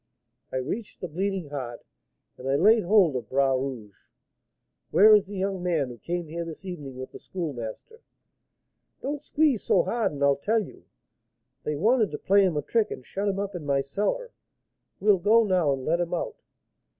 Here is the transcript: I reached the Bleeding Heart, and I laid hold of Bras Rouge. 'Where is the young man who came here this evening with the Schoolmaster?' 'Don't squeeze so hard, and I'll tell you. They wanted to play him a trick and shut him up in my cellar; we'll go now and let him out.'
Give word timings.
I 0.51 0.57
reached 0.57 0.99
the 0.99 1.07
Bleeding 1.07 1.49
Heart, 1.49 1.85
and 2.35 2.49
I 2.49 2.55
laid 2.55 2.85
hold 2.85 3.15
of 3.15 3.29
Bras 3.29 3.55
Rouge. 3.55 4.09
'Where 4.89 5.13
is 5.13 5.27
the 5.27 5.37
young 5.37 5.61
man 5.61 5.89
who 5.89 5.99
came 5.99 6.27
here 6.27 6.43
this 6.43 6.65
evening 6.65 6.97
with 6.97 7.11
the 7.11 7.19
Schoolmaster?' 7.19 8.01
'Don't 9.03 9.21
squeeze 9.21 9.61
so 9.61 9.83
hard, 9.83 10.11
and 10.13 10.23
I'll 10.23 10.37
tell 10.37 10.63
you. 10.63 10.85
They 11.65 11.75
wanted 11.75 12.09
to 12.09 12.17
play 12.17 12.41
him 12.43 12.57
a 12.57 12.63
trick 12.63 12.89
and 12.89 13.05
shut 13.05 13.27
him 13.27 13.37
up 13.37 13.53
in 13.53 13.63
my 13.63 13.81
cellar; 13.81 14.31
we'll 14.99 15.19
go 15.19 15.43
now 15.43 15.71
and 15.71 15.85
let 15.85 15.99
him 16.01 16.15
out.' 16.15 16.39